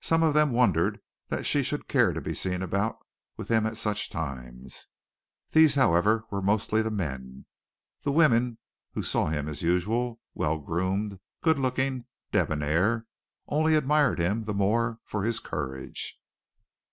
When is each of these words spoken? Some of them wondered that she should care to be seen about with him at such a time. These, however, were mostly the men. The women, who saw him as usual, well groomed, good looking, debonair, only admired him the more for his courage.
Some 0.00 0.24
of 0.24 0.34
them 0.34 0.50
wondered 0.50 1.00
that 1.28 1.46
she 1.46 1.62
should 1.62 1.86
care 1.86 2.12
to 2.12 2.20
be 2.20 2.34
seen 2.34 2.60
about 2.60 2.98
with 3.36 3.46
him 3.52 3.66
at 3.66 3.76
such 3.76 4.08
a 4.08 4.10
time. 4.10 4.66
These, 5.52 5.76
however, 5.76 6.24
were 6.28 6.42
mostly 6.42 6.82
the 6.82 6.90
men. 6.90 7.46
The 8.02 8.10
women, 8.10 8.58
who 8.94 9.04
saw 9.04 9.26
him 9.28 9.46
as 9.48 9.62
usual, 9.62 10.20
well 10.34 10.58
groomed, 10.58 11.20
good 11.40 11.60
looking, 11.60 12.06
debonair, 12.32 13.06
only 13.46 13.76
admired 13.76 14.18
him 14.18 14.42
the 14.42 14.54
more 14.54 14.98
for 15.04 15.22
his 15.22 15.38
courage. 15.38 16.18